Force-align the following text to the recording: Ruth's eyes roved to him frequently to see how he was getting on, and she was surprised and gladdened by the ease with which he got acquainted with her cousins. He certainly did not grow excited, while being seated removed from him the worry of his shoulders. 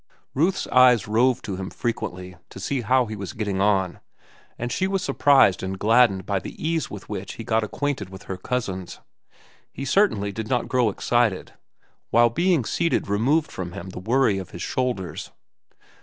Ruth's 0.33 0.65
eyes 0.69 1.07
roved 1.07 1.45
to 1.45 1.57
him 1.57 1.69
frequently 1.69 2.35
to 2.49 2.59
see 2.59 2.81
how 2.81 3.05
he 3.05 3.15
was 3.15 3.33
getting 3.33 3.61
on, 3.61 3.99
and 4.57 4.71
she 4.71 4.87
was 4.87 5.03
surprised 5.03 5.61
and 5.61 5.77
gladdened 5.77 6.25
by 6.25 6.39
the 6.39 6.57
ease 6.59 6.89
with 6.89 7.07
which 7.07 7.33
he 7.33 7.43
got 7.43 7.63
acquainted 7.63 8.09
with 8.09 8.23
her 8.23 8.35
cousins. 8.35 8.99
He 9.71 9.85
certainly 9.85 10.31
did 10.31 10.47
not 10.49 10.67
grow 10.67 10.89
excited, 10.89 11.53
while 12.09 12.31
being 12.31 12.65
seated 12.65 13.07
removed 13.07 13.51
from 13.51 13.73
him 13.73 13.89
the 13.89 13.99
worry 13.99 14.39
of 14.39 14.49
his 14.49 14.63
shoulders. 14.63 15.29